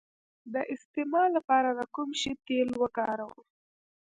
[0.53, 3.33] د استما لپاره د کوم شي تېل وکاروم؟